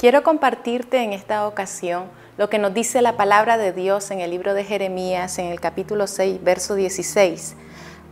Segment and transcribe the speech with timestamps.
[0.00, 2.04] Quiero compartirte en esta ocasión
[2.38, 5.60] lo que nos dice la palabra de Dios en el libro de Jeremías, en el
[5.60, 7.54] capítulo 6, verso 16.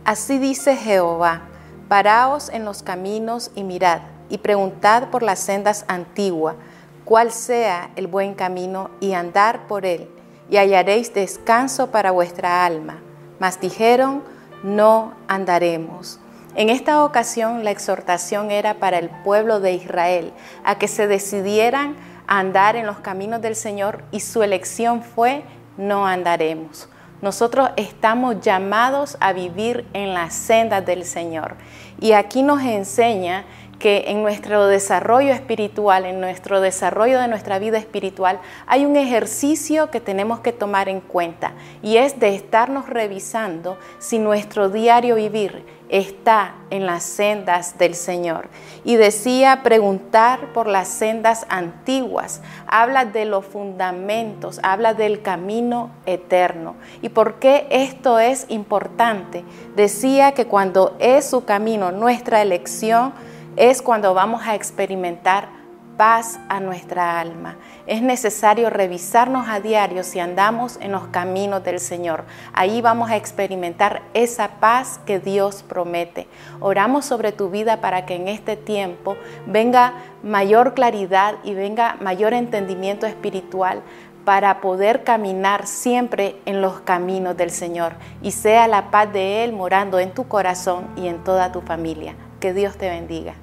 [0.05, 1.47] Así dice Jehová,
[1.87, 6.57] paraos en los caminos y mirad, y preguntad por las sendas antiguas,
[7.05, 10.07] cuál sea el buen camino, y andar por él,
[10.47, 12.99] y hallaréis descanso para vuestra alma.
[13.39, 14.21] Mas dijeron,
[14.61, 16.19] no andaremos.
[16.55, 21.95] En esta ocasión la exhortación era para el pueblo de Israel a que se decidieran
[22.27, 25.43] a andar en los caminos del Señor y su elección fue
[25.77, 26.89] no andaremos.
[27.21, 31.55] Nosotros estamos llamados a vivir en las sendas del Señor.
[31.99, 33.45] Y aquí nos enseña
[33.77, 39.89] que en nuestro desarrollo espiritual, en nuestro desarrollo de nuestra vida espiritual, hay un ejercicio
[39.89, 45.78] que tenemos que tomar en cuenta y es de estarnos revisando si nuestro diario vivir
[45.89, 48.47] está en las sendas del Señor.
[48.83, 56.75] Y decía preguntar por las sendas antiguas, habla de los fundamentos, habla del camino eterno.
[57.01, 59.43] ¿Y por qué esto es importante?
[59.75, 63.13] Decía que cuando es su camino nuestra elección,
[63.55, 65.58] es cuando vamos a experimentar
[65.99, 67.57] paz a nuestra alma.
[67.85, 72.23] Es necesario revisarnos a diario si andamos en los caminos del Señor.
[72.53, 76.29] Ahí vamos a experimentar esa paz que Dios promete.
[76.61, 79.91] Oramos sobre tu vida para que en este tiempo venga
[80.23, 83.81] mayor claridad y venga mayor entendimiento espiritual
[84.23, 89.51] para poder caminar siempre en los caminos del Señor y sea la paz de Él
[89.51, 92.15] morando en tu corazón y en toda tu familia.
[92.39, 93.33] Que Dios te bendiga.